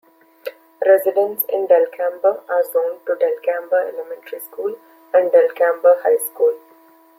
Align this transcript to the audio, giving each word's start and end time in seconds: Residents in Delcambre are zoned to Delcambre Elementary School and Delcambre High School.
Residents 0.83 1.43
in 1.43 1.67
Delcambre 1.67 2.41
are 2.49 2.63
zoned 2.63 3.05
to 3.05 3.13
Delcambre 3.13 3.87
Elementary 3.89 4.39
School 4.39 4.75
and 5.13 5.29
Delcambre 5.29 6.01
High 6.01 6.17
School. 6.17 6.57